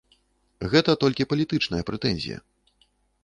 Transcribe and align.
Гэта 0.71 0.95
толькі 1.03 1.27
палітычная 1.33 1.83
прэтэнзія. 1.89 2.39